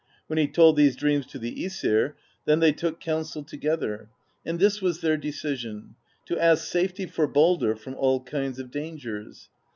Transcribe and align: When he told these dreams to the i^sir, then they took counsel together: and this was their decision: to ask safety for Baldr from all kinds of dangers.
When 0.25 0.39
he 0.39 0.47
told 0.47 0.77
these 0.77 0.95
dreams 0.95 1.27
to 1.27 1.37
the 1.37 1.53
i^sir, 1.55 2.13
then 2.45 2.59
they 2.59 2.71
took 2.71 2.99
counsel 2.99 3.43
together: 3.43 4.09
and 4.43 4.57
this 4.59 4.81
was 4.81 4.99
their 5.01 5.15
decision: 5.15 5.93
to 6.25 6.39
ask 6.39 6.63
safety 6.65 7.05
for 7.05 7.27
Baldr 7.27 7.77
from 7.77 7.93
all 7.93 8.19
kinds 8.21 8.57
of 8.57 8.71
dangers. 8.71 9.51